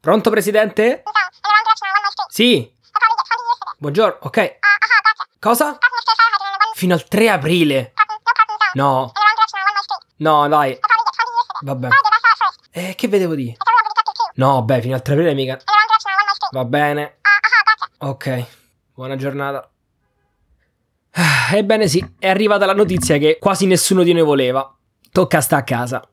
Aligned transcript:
Pronto, 0.00 0.30
presidente? 0.30 1.02
Sì. 2.28 2.72
Buongiorno, 3.78 4.18
ok. 4.20 4.58
Cosa? 5.40 5.78
Fino 6.74 6.94
al 6.94 7.06
3 7.06 7.28
aprile. 7.30 7.92
No. 8.74 9.12
No, 10.18 10.48
dai. 10.48 10.78
Vabbè. 11.60 11.88
Eh, 12.70 12.94
che 12.94 13.08
vedevo 13.08 13.34
di? 13.34 13.54
No, 14.34 14.62
beh, 14.62 14.80
fino 14.82 14.94
al 14.94 15.02
3 15.02 15.14
aprile 15.14 15.34
mica. 15.34 15.58
Va 16.52 16.64
bene. 16.64 17.18
Ok. 17.98 18.46
Buona 18.94 19.16
giornata. 19.16 19.68
Ah, 21.12 21.56
Ebbene 21.56 21.88
sì, 21.88 22.04
è 22.18 22.28
arrivata 22.28 22.66
la 22.66 22.74
notizia 22.74 23.16
che 23.18 23.38
quasi 23.40 23.66
nessuno 23.66 24.02
di 24.02 24.12
noi 24.12 24.22
voleva. 24.22 24.74
Tocca 25.10 25.40
sta 25.40 25.56
a 25.56 25.64
casa. 25.64 26.06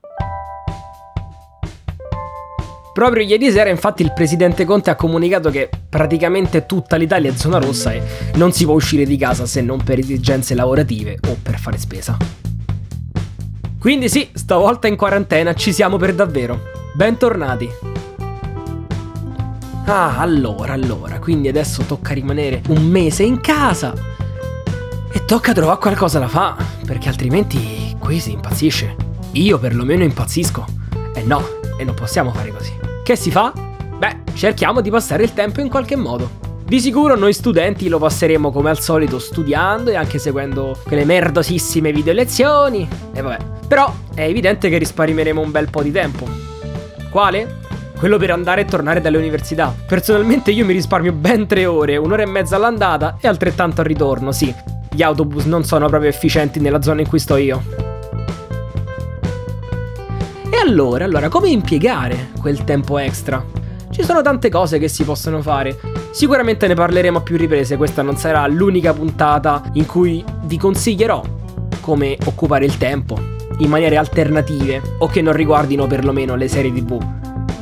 Proprio 2.94 3.24
ieri 3.26 3.52
sera, 3.52 3.72
infatti, 3.72 4.04
il 4.04 4.14
presidente 4.14 4.66
Conte 4.66 4.92
ha 4.92 4.96
comunicato 4.96 5.50
che 5.50 5.68
praticamente 5.90 6.68
tutta 6.68 6.96
l'Italia 6.96 7.32
è 7.32 7.36
zona 7.36 7.58
rossa 7.58 7.92
e 7.92 8.04
non 8.36 8.52
si 8.52 8.66
può 8.66 8.76
uscire 8.76 9.04
di 9.04 9.18
casa 9.18 9.48
se 9.48 9.62
non 9.62 9.84
per 9.84 9.98
esigenze 9.98 10.54
lavorative 10.54 11.18
o 11.28 11.36
per 11.42 11.58
fare 11.58 11.80
spesa. 11.80 12.16
Quindi 13.80 14.10
sì, 14.10 14.30
stavolta 14.34 14.88
in 14.88 14.96
quarantena 14.96 15.56
ci 15.56 15.74
siamo 15.74 15.98
per 15.98 16.14
davvero. 16.14 16.62
Bentornati. 16.94 17.68
Ah, 19.86 20.20
allora, 20.20 20.74
allora, 20.74 21.18
quindi 21.18 21.48
adesso 21.48 21.82
tocca 21.84 22.14
rimanere 22.14 22.62
un 22.68 22.86
mese 22.86 23.24
in 23.24 23.42
casa. 23.42 23.94
E 25.12 25.26
tocca 25.26 25.52
trovare 25.52 25.80
qualcosa 25.80 26.20
da 26.20 26.28
fare, 26.28 26.64
perché 26.86 27.10
altrimenti 27.10 27.96
qui 27.98 28.20
si 28.20 28.32
impazzisce. 28.34 28.96
Io 29.32 29.58
perlomeno 29.58 30.04
impazzisco. 30.04 30.66
E 31.16 31.24
no, 31.24 31.62
e 31.78 31.84
non 31.84 31.96
possiamo 31.96 32.32
fare 32.32 32.52
così. 32.52 32.74
Che 33.04 33.16
si 33.16 33.32
fa? 33.32 33.54
Beh, 33.98 34.34
cerchiamo 34.34 34.82
di 34.82 34.90
passare 34.90 35.24
il 35.24 35.34
tempo 35.34 35.62
in 35.62 35.70
qualche 35.70 35.96
modo. 35.96 36.42
Di 36.66 36.80
sicuro 36.80 37.16
noi 37.16 37.34
studenti 37.34 37.88
lo 37.88 38.00
passeremo 38.00 38.52
come 38.52 38.70
al 38.70 38.80
solito 38.80 39.20
studiando 39.20 39.92
e 39.92 39.96
anche 39.96 40.18
seguendo 40.18 40.78
quelle 40.84 41.06
merdosissime 41.06 41.92
video 41.92 42.14
lezioni. 42.14 42.88
E 43.14 43.22
vabbè. 43.22 43.38
Però 43.68 43.94
è 44.14 44.24
evidente 44.24 44.70
che 44.70 44.78
risparmieremo 44.78 45.42
un 45.42 45.52
bel 45.52 45.70
po' 45.70 45.84
di 45.84 45.92
tempo. 45.92 46.28
Quale? 47.10 47.60
Quello 47.98 48.18
per 48.18 48.32
andare 48.32 48.62
e 48.62 48.66
tornare 48.66 49.02
dalle 49.02 49.18
università. 49.18 49.74
Personalmente 49.86 50.52
io 50.52 50.66
mi 50.66 50.74
risparmio 50.74 51.14
ben 51.14 51.48
tre 51.48 51.66
ore, 51.66 51.96
un'ora 51.98 52.24
e 52.24 52.28
mezza 52.28 52.56
all'andata 52.56 53.18
e 53.22 53.28
altrettanto 53.28 53.82
al 53.82 53.88
ritorno, 53.88 54.32
sì. 54.32 54.54
Gli 54.92 55.02
autobus 55.02 55.46
non 55.46 55.64
sono 55.64 55.88
proprio 55.88 56.10
efficienti 56.10 56.60
nella 56.60 56.82
zona 56.82 57.02
in 57.02 57.08
cui 57.08 57.20
sto 57.20 57.36
io. 57.36 57.83
Allora, 60.66 61.04
allora, 61.04 61.28
come 61.28 61.50
impiegare 61.50 62.30
quel 62.40 62.64
tempo 62.64 62.98
extra? 62.98 63.46
Ci 63.92 64.02
sono 64.02 64.22
tante 64.22 64.48
cose 64.48 64.80
che 64.80 64.88
si 64.88 65.04
possono 65.04 65.42
fare. 65.42 65.78
Sicuramente 66.12 66.68
ne 66.68 66.74
parleremo 66.74 67.18
a 67.18 67.22
più 67.22 67.36
riprese, 67.36 67.76
questa 67.76 68.02
non 68.02 68.16
sarà 68.16 68.48
l'unica 68.48 68.94
puntata 68.94 69.62
in 69.74 69.86
cui 69.86 70.24
vi 70.44 70.58
consiglierò 70.58 71.22
come 71.82 72.18
occupare 72.24 72.64
il 72.64 72.78
tempo 72.78 73.20
in 73.58 73.70
maniere 73.70 73.98
alternative 73.98 74.82
o 75.00 75.08
che 75.08 75.22
non 75.22 75.34
riguardino 75.34 75.86
perlomeno 75.86 76.38
le 76.38 76.48
serie 76.48 76.72
tv. 76.72 76.98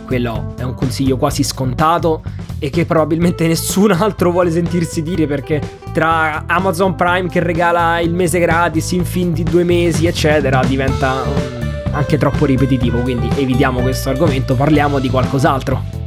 Quello 0.06 0.54
è 0.56 0.62
un 0.62 0.76
consiglio 0.76 1.18
quasi 1.18 1.42
scontato 1.42 2.22
e 2.60 2.70
che 2.70 2.86
probabilmente 2.86 3.48
nessun 3.50 3.94
altro 3.94 4.30
vuole 4.30 4.52
sentirsi 4.52 5.02
dire 5.02 5.26
perché 5.26 5.60
tra 5.92 6.44
Amazon 6.46 6.94
Prime 6.94 7.30
che 7.30 7.40
regala 7.40 8.00
il 8.00 8.14
mese 8.14 8.38
gratis 8.38 8.92
in 8.92 9.06
fin 9.06 9.34
di 9.34 9.42
due 9.42 9.64
mesi 9.64 10.06
eccetera 10.06 10.64
diventa 10.64 11.71
anche 11.92 12.18
troppo 12.18 12.46
ripetitivo 12.46 13.00
quindi 13.00 13.30
evitiamo 13.36 13.82
questo 13.82 14.10
argomento 14.10 14.56
parliamo 14.56 15.00
di 15.00 15.10
qualcos'altro 15.10 16.00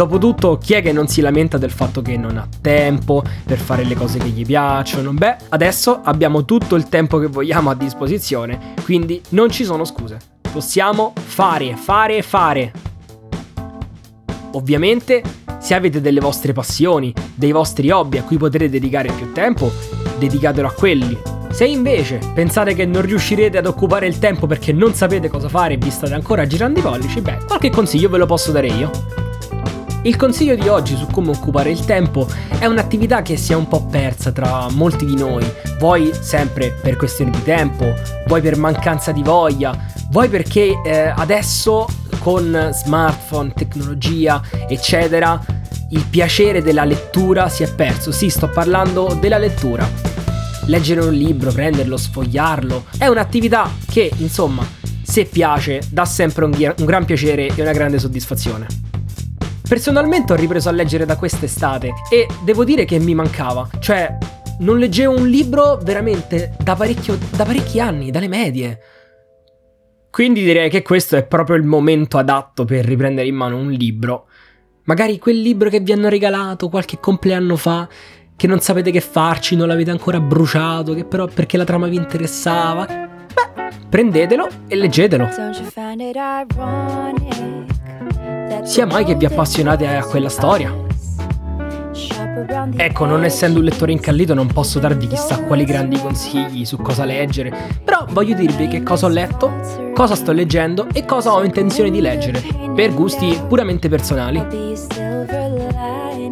Dopotutto, 0.00 0.56
chi 0.56 0.72
è 0.72 0.80
che 0.80 0.92
non 0.92 1.08
si 1.08 1.20
lamenta 1.20 1.58
del 1.58 1.70
fatto 1.70 2.00
che 2.00 2.16
non 2.16 2.38
ha 2.38 2.48
tempo 2.62 3.22
per 3.44 3.58
fare 3.58 3.84
le 3.84 3.94
cose 3.94 4.18
che 4.18 4.28
gli 4.28 4.46
piacciono? 4.46 5.12
Beh, 5.12 5.36
adesso 5.50 6.00
abbiamo 6.02 6.46
tutto 6.46 6.74
il 6.74 6.88
tempo 6.88 7.18
che 7.18 7.26
vogliamo 7.26 7.68
a 7.68 7.74
disposizione, 7.74 8.72
quindi 8.82 9.20
non 9.30 9.50
ci 9.50 9.62
sono 9.62 9.84
scuse. 9.84 10.16
Possiamo 10.50 11.12
fare, 11.22 11.76
fare, 11.76 12.22
fare. 12.22 12.72
Ovviamente, 14.52 15.22
se 15.58 15.74
avete 15.74 16.00
delle 16.00 16.20
vostre 16.20 16.54
passioni, 16.54 17.12
dei 17.34 17.52
vostri 17.52 17.90
hobby 17.90 18.16
a 18.16 18.22
cui 18.22 18.38
potrete 18.38 18.70
dedicare 18.70 19.12
più 19.12 19.32
tempo, 19.32 19.70
dedicatelo 20.18 20.66
a 20.66 20.72
quelli. 20.72 21.29
Se 21.60 21.66
invece 21.66 22.20
pensate 22.32 22.72
che 22.72 22.86
non 22.86 23.02
riuscirete 23.02 23.58
ad 23.58 23.66
occupare 23.66 24.06
il 24.06 24.18
tempo 24.18 24.46
perché 24.46 24.72
non 24.72 24.94
sapete 24.94 25.28
cosa 25.28 25.50
fare 25.50 25.74
e 25.74 25.76
vi 25.76 25.90
state 25.90 26.14
ancora 26.14 26.46
girando 26.46 26.78
i 26.78 26.82
pollici, 26.82 27.20
beh, 27.20 27.40
qualche 27.46 27.68
consiglio 27.68 28.08
ve 28.08 28.16
lo 28.16 28.24
posso 28.24 28.50
dare 28.50 28.68
io. 28.68 28.90
Il 30.04 30.16
consiglio 30.16 30.54
di 30.54 30.68
oggi 30.68 30.96
su 30.96 31.06
come 31.08 31.28
occupare 31.28 31.70
il 31.70 31.84
tempo 31.84 32.26
è 32.58 32.64
un'attività 32.64 33.20
che 33.20 33.36
si 33.36 33.52
è 33.52 33.56
un 33.56 33.68
po' 33.68 33.84
persa 33.84 34.32
tra 34.32 34.70
molti 34.70 35.04
di 35.04 35.14
noi, 35.14 35.44
voi 35.78 36.10
sempre 36.18 36.70
per 36.80 36.96
questioni 36.96 37.30
di 37.30 37.42
tempo, 37.42 37.92
voi 38.26 38.40
per 38.40 38.56
mancanza 38.56 39.12
di 39.12 39.22
voglia, 39.22 39.76
voi 40.12 40.30
perché 40.30 40.80
eh, 40.82 41.12
adesso 41.14 41.86
con 42.20 42.70
smartphone, 42.72 43.52
tecnologia, 43.52 44.40
eccetera, 44.66 45.38
il 45.90 46.06
piacere 46.08 46.62
della 46.62 46.84
lettura 46.84 47.50
si 47.50 47.64
è 47.64 47.74
perso. 47.74 48.12
Sì, 48.12 48.30
sto 48.30 48.48
parlando 48.48 49.14
della 49.20 49.36
lettura. 49.36 50.09
Leggere 50.70 51.00
un 51.00 51.12
libro, 51.12 51.50
prenderlo, 51.50 51.96
sfogliarlo, 51.96 52.84
è 52.96 53.08
un'attività 53.08 53.68
che, 53.90 54.08
insomma, 54.18 54.64
se 55.02 55.24
piace, 55.24 55.82
dà 55.90 56.04
sempre 56.04 56.44
un, 56.44 56.52
un 56.52 56.84
gran 56.84 57.04
piacere 57.04 57.48
e 57.48 57.60
una 57.60 57.72
grande 57.72 57.98
soddisfazione. 57.98 58.68
Personalmente 59.68 60.32
ho 60.32 60.36
ripreso 60.36 60.68
a 60.68 60.72
leggere 60.72 61.04
da 61.06 61.16
quest'estate 61.16 61.94
e 62.08 62.28
devo 62.44 62.62
dire 62.62 62.84
che 62.84 63.00
mi 63.00 63.16
mancava. 63.16 63.68
Cioè, 63.80 64.16
non 64.60 64.78
leggevo 64.78 65.12
un 65.16 65.28
libro 65.28 65.76
veramente 65.82 66.54
da, 66.62 66.74
da 66.74 67.44
parecchi 67.44 67.80
anni, 67.80 68.12
dalle 68.12 68.28
medie. 68.28 68.78
Quindi 70.08 70.44
direi 70.44 70.70
che 70.70 70.82
questo 70.82 71.16
è 71.16 71.26
proprio 71.26 71.56
il 71.56 71.64
momento 71.64 72.16
adatto 72.16 72.64
per 72.64 72.84
riprendere 72.84 73.26
in 73.26 73.34
mano 73.34 73.56
un 73.56 73.72
libro. 73.72 74.28
Magari 74.84 75.18
quel 75.18 75.40
libro 75.40 75.68
che 75.68 75.80
vi 75.80 75.90
hanno 75.90 76.08
regalato 76.08 76.68
qualche 76.68 76.98
compleanno 77.00 77.56
fa, 77.56 77.88
che 78.40 78.46
non 78.46 78.60
sapete 78.60 78.90
che 78.90 79.02
farci, 79.02 79.54
non 79.54 79.68
l'avete 79.68 79.90
ancora 79.90 80.18
bruciato, 80.18 80.94
che 80.94 81.04
però 81.04 81.26
perché 81.26 81.58
la 81.58 81.64
trama 81.64 81.88
vi 81.88 81.96
interessava. 81.96 82.86
Beh, 82.86 83.68
prendetelo 83.86 84.48
e 84.66 84.76
leggetelo. 84.76 85.28
Sia 88.62 88.86
mai 88.86 89.04
che 89.04 89.14
vi 89.14 89.26
appassionate 89.26 89.86
a 89.86 90.02
quella 90.06 90.30
storia. 90.30 90.74
Ecco, 92.76 93.04
non 93.04 93.24
essendo 93.24 93.58
un 93.58 93.66
lettore 93.66 93.92
incallito 93.92 94.32
non 94.32 94.46
posso 94.46 94.78
darvi 94.78 95.06
chissà 95.06 95.42
quali 95.42 95.64
grandi 95.64 96.00
consigli 96.00 96.64
su 96.64 96.78
cosa 96.78 97.04
leggere, 97.04 97.52
però 97.84 98.06
voglio 98.08 98.34
dirvi 98.34 98.68
che 98.68 98.82
cosa 98.82 99.04
ho 99.04 99.10
letto, 99.10 99.92
cosa 99.92 100.14
sto 100.14 100.32
leggendo 100.32 100.86
e 100.94 101.04
cosa 101.04 101.34
ho 101.34 101.44
intenzione 101.44 101.90
di 101.90 102.00
leggere, 102.00 102.42
per 102.74 102.94
gusti 102.94 103.38
puramente 103.46 103.90
personali. 103.90 104.42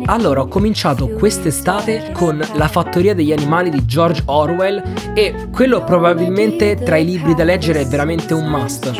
Allora, 0.06 0.42
ho 0.42 0.48
cominciato 0.48 1.09
quest'estate 1.09 2.10
con 2.12 2.42
La 2.54 2.69
fattoria 2.69 3.14
degli 3.14 3.32
animali 3.32 3.70
di 3.70 3.84
George 3.84 4.22
Orwell 4.26 4.82
e 5.14 5.48
quello 5.53 5.84
probabilmente 5.84 6.76
tra 6.76 6.97
i 6.97 7.04
libri 7.04 7.34
da 7.34 7.44
leggere 7.44 7.81
è 7.81 7.86
veramente 7.86 8.34
un 8.34 8.47
must. 8.47 8.92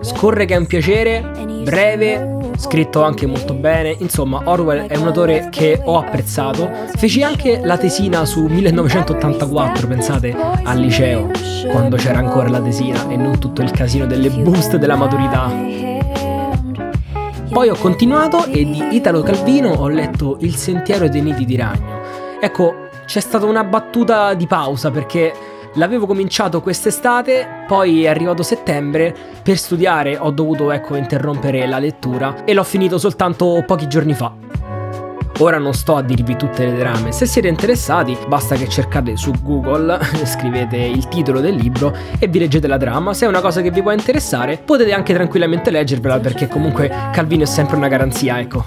Scorre 0.00 0.44
che 0.44 0.54
è 0.54 0.58
un 0.58 0.66
piacere, 0.66 1.30
breve, 1.64 2.34
scritto 2.56 3.02
anche 3.02 3.26
molto 3.26 3.54
bene. 3.54 3.96
Insomma, 3.98 4.42
Orwell 4.44 4.86
è 4.86 4.96
un 4.96 5.06
autore 5.06 5.48
che 5.50 5.80
ho 5.82 5.98
apprezzato. 5.98 6.70
Feci 6.94 7.22
anche 7.22 7.60
la 7.62 7.78
tesina 7.78 8.24
su 8.24 8.44
1984, 8.44 9.86
pensate, 9.86 10.36
al 10.62 10.78
liceo, 10.78 11.30
quando 11.70 11.96
c'era 11.96 12.18
ancora 12.18 12.48
la 12.48 12.60
tesina 12.60 13.08
e 13.08 13.16
non 13.16 13.38
tutto 13.38 13.62
il 13.62 13.70
casino 13.70 14.06
delle 14.06 14.30
buste 14.30 14.78
della 14.78 14.96
maturità. 14.96 15.93
Poi 17.54 17.68
ho 17.68 17.76
continuato 17.76 18.46
e 18.46 18.64
di 18.64 18.96
Italo 18.96 19.22
Calvino 19.22 19.70
ho 19.70 19.86
letto 19.86 20.38
Il 20.40 20.56
sentiero 20.56 21.08
dei 21.08 21.20
nidi 21.20 21.44
di 21.44 21.54
ragno. 21.54 22.00
Ecco, 22.40 22.88
c'è 23.06 23.20
stata 23.20 23.46
una 23.46 23.62
battuta 23.62 24.34
di 24.34 24.48
pausa 24.48 24.90
perché 24.90 25.32
L'avevo 25.76 26.06
cominciato 26.06 26.60
quest'estate, 26.60 27.64
poi 27.66 28.04
è 28.04 28.08
arrivato 28.08 28.44
settembre, 28.44 29.12
per 29.42 29.58
studiare 29.58 30.16
ho 30.16 30.30
dovuto 30.30 30.70
ecco 30.70 30.94
interrompere 30.94 31.66
la 31.66 31.80
lettura 31.80 32.44
e 32.44 32.54
l'ho 32.54 32.62
finito 32.62 32.96
soltanto 32.96 33.60
pochi 33.66 33.88
giorni 33.88 34.14
fa. 34.14 34.32
Ora 35.38 35.58
non 35.58 35.74
sto 35.74 35.96
a 35.96 36.02
dirvi 36.02 36.36
tutte 36.36 36.64
le 36.64 36.76
drame, 36.76 37.10
se 37.10 37.26
siete 37.26 37.48
interessati 37.48 38.16
basta 38.28 38.54
che 38.54 38.68
cercate 38.68 39.16
su 39.16 39.32
Google, 39.42 39.98
scrivete 40.24 40.76
il 40.76 41.08
titolo 41.08 41.40
del 41.40 41.56
libro 41.56 41.92
e 42.20 42.28
vi 42.28 42.38
leggete 42.38 42.68
la 42.68 42.78
trama, 42.78 43.12
se 43.14 43.26
è 43.26 43.28
una 43.28 43.40
cosa 43.40 43.60
che 43.60 43.72
vi 43.72 43.82
può 43.82 43.90
interessare 43.90 44.58
potete 44.64 44.92
anche 44.92 45.12
tranquillamente 45.12 45.70
leggervela 45.70 46.20
perché 46.20 46.46
comunque 46.46 46.88
Calvino 47.12 47.42
è 47.42 47.46
sempre 47.46 47.76
una 47.76 47.88
garanzia, 47.88 48.38
ecco. 48.38 48.64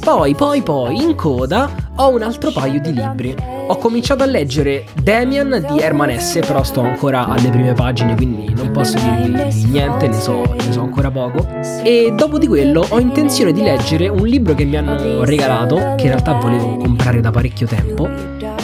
Poi, 0.00 0.34
poi, 0.34 0.62
poi, 0.62 1.02
in 1.02 1.14
coda 1.14 1.70
ho 2.00 2.10
un 2.10 2.22
altro 2.22 2.52
paio 2.52 2.80
di 2.80 2.92
libri. 2.92 3.34
Ho 3.66 3.76
cominciato 3.76 4.22
a 4.22 4.26
leggere 4.26 4.86
Damian 5.02 5.66
di 5.68 5.80
Herman 5.80 6.18
S, 6.18 6.38
però 6.46 6.62
sto 6.62 6.80
ancora 6.80 7.26
alle 7.26 7.50
prime 7.50 7.72
pagine, 7.72 8.14
quindi 8.14 8.52
non 8.54 8.70
posso 8.70 8.98
dirvi 8.98 9.64
niente, 9.66 10.06
ne 10.06 10.20
so, 10.20 10.42
ne 10.42 10.72
so 10.72 10.80
ancora 10.80 11.10
poco. 11.10 11.46
E 11.82 12.12
dopo 12.16 12.38
di 12.38 12.46
quello 12.46 12.86
ho 12.88 12.98
intenzione 13.00 13.52
di 13.52 13.62
leggere 13.62 14.08
un 14.08 14.26
libro 14.26 14.54
che 14.54 14.64
mi 14.64 14.76
hanno 14.76 15.24
regalato, 15.24 15.94
che 15.96 16.04
in 16.04 16.10
realtà 16.10 16.34
volevo 16.34 16.76
comprare 16.76 17.20
da 17.20 17.30
parecchio 17.30 17.66
tempo, 17.66 18.08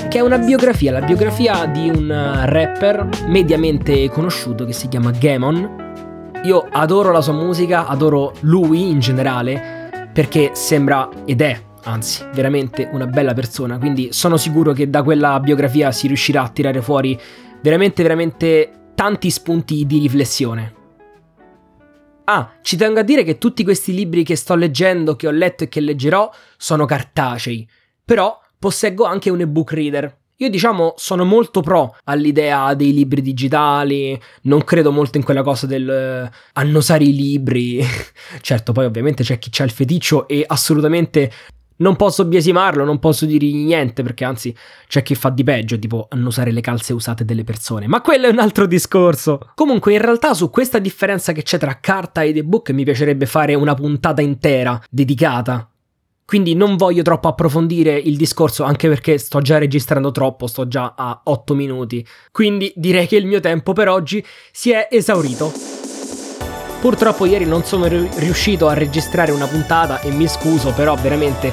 che 0.09 0.19
è 0.19 0.21
una 0.21 0.39
biografia, 0.39 0.93
la 0.93 1.01
biografia 1.01 1.67
di 1.67 1.91
un 1.91 2.09
rapper 2.45 3.09
mediamente 3.27 4.09
conosciuto 4.11 4.65
che 4.65 4.73
si 4.73 4.89
chiama 4.89 5.11
Gamon. 5.11 5.83
Io 6.45 6.65
adoro 6.71 7.11
la 7.11 7.21
sua 7.21 7.33
musica, 7.33 7.87
adoro 7.87 8.33
lui 8.41 8.91
in 8.91 9.01
generale 9.01 9.83
perché 10.13 10.51
sembra 10.53 11.09
ed 11.25 11.41
è 11.41 11.59
anzi, 11.85 12.25
veramente 12.35 12.89
una 12.93 13.07
bella 13.07 13.35
persona, 13.35 13.79
quindi 13.79 14.13
sono 14.13 14.37
sicuro 14.37 14.73
che 14.73 14.91
da 14.91 15.03
quella 15.03 15.39
biografia 15.41 15.93
si 15.93 16.07
riuscirà 16.07 16.43
a 16.43 16.49
tirare 16.49 16.83
fuori 16.83 17.19
veramente, 17.63 18.03
veramente 18.03 18.71
tanti 18.95 19.31
spunti 19.31 19.87
di 19.87 19.99
riflessione. 19.99 20.83
Ah, 22.25 22.55
ci 22.63 22.77
tengo 22.77 23.01
a 23.01 23.03
dire 23.03 23.23
che 23.23 23.39
tutti 23.39 23.65
questi 23.65 23.95
libri 23.95 24.25
che 24.25 24.37
sto 24.37 24.55
leggendo, 24.55 25.15
che 25.15 25.27
ho 25.27 25.31
letto 25.31 25.65
e 25.65 25.69
che 25.69 25.81
leggerò, 25.81 26.31
sono 26.57 26.87
cartacei, 26.87 27.69
però 28.05 28.39
posseggo 28.59 29.05
anche 29.05 29.29
un 29.29 29.41
ebook 29.41 29.73
reader, 29.73 30.23
io 30.39 30.49
diciamo 30.49 30.95
sono 30.97 31.25
molto 31.25 31.61
pro 31.61 31.97
all'idea 32.05 32.75
dei 32.75 32.93
libri 32.93 33.23
digitali, 33.23 34.21
non 34.43 34.65
credo 34.65 34.91
molto 34.91 35.17
in 35.17 35.23
quella 35.23 35.43
cosa 35.43 35.67
del 35.67 36.29
uh, 36.29 36.35
annusare 36.55 37.05
i 37.05 37.15
libri. 37.15 37.81
certo, 38.41 38.73
poi 38.73 38.85
ovviamente 38.85 39.23
c'è 39.23 39.39
chi 39.39 39.51
ha 39.63 39.65
il 39.65 39.71
feticcio 39.71 40.27
e 40.27 40.45
assolutamente 40.47 41.31
non 41.77 41.97
posso 41.97 42.25
biasimarlo, 42.25 42.85
non 42.85 42.99
posso 42.99 43.27
dirgli 43.27 43.65
niente 43.65 44.03
perché 44.03 44.25
anzi 44.25 44.55
c'è 44.87 45.03
chi 45.03 45.15
fa 45.15 45.31
di 45.31 45.45
peggio, 45.45 45.79
tipo 45.79 46.07
annusare 46.09 46.51
le 46.51 46.61
calze 46.61 46.93
usate 46.93 47.25
delle 47.25 47.45
persone. 47.45 47.87
Ma 47.87 48.01
quello 48.01 48.27
è 48.27 48.31
un 48.31 48.39
altro 48.39 48.67
discorso. 48.67 49.51
Comunque 49.55 49.93
in 49.93 50.01
realtà 50.01 50.35
su 50.35 50.51
questa 50.51 50.79
differenza 50.79 51.33
che 51.33 51.43
c'è 51.43 51.59
tra 51.59 51.81
carta 51.81 52.23
ed 52.23 52.37
ebook 52.37 52.71
mi 52.71 52.85
piacerebbe 52.85 53.27
fare 53.27 53.55
una 53.55 53.75
puntata 53.75 54.21
intera 54.21 54.81
dedicata 54.91 55.69
quindi 56.27 56.55
non 56.55 56.77
voglio 56.77 57.03
troppo 57.03 57.29
approfondire 57.29 57.97
il 57.97 58.17
discorso 58.17 58.65
anche 58.65 58.89
perché 58.89 59.19
sto 59.19 59.41
già 59.41 59.59
registrando 59.59 60.11
troppo, 60.11 60.47
sto 60.47 60.67
già 60.67 60.95
a 60.97 61.21
8 61.23 61.55
minuti. 61.55 62.07
Quindi 62.33 62.73
direi 62.77 63.07
che 63.07 63.17
il 63.17 63.27
mio 63.27 63.41
tempo 63.41 63.73
per 63.73 63.89
oggi 63.89 64.25
si 64.51 64.71
è 64.71 64.89
esaurito. 64.91 65.74
Purtroppo 66.85 67.25
ieri 67.25 67.47
non 67.47 67.65
sono 67.65 67.87
riuscito 67.87 68.69
a 68.69 68.75
registrare 68.75 69.33
una 69.33 69.47
puntata 69.47 70.01
e 70.01 70.11
mi 70.11 70.29
scuso, 70.29 70.71
però 70.73 70.95
veramente 70.97 71.51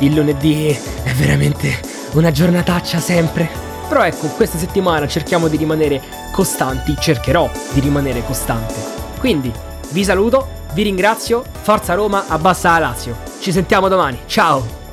il 0.00 0.12
lunedì 0.12 0.78
è 1.02 1.10
veramente 1.14 1.80
una 2.12 2.30
giornataccia 2.30 2.98
sempre. 2.98 3.48
Però 3.88 4.04
ecco, 4.04 4.26
questa 4.26 4.58
settimana 4.58 5.08
cerchiamo 5.08 5.48
di 5.48 5.56
rimanere 5.56 6.02
costanti, 6.32 6.94
cercherò 6.98 7.50
di 7.72 7.80
rimanere 7.80 8.22
costante. 8.26 8.74
Quindi 9.18 9.50
vi 9.92 10.04
saluto 10.04 10.48
vi 10.74 10.82
ringrazio, 10.82 11.42
Forza 11.62 11.94
Roma, 11.94 12.26
abbassa 12.28 12.72
la 12.72 12.88
Lazio. 12.88 13.16
Ci 13.40 13.52
sentiamo 13.52 13.88
domani, 13.88 14.18
ciao! 14.26 14.83